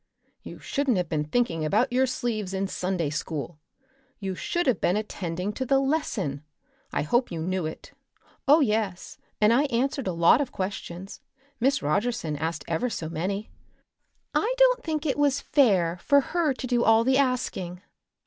[0.41, 3.59] "You shouldn't have been thinking about your sleeves in Sunday school.
[4.17, 6.41] You should have been attending to the lesson.
[6.91, 7.91] I hope you knew it."
[8.47, 11.21] "Oh, yes; and I answered a lot of questions.
[11.59, 13.51] Miss Rogerson asked ever so many.
[14.33, 17.83] I don't think it was fair for her to do all the asking.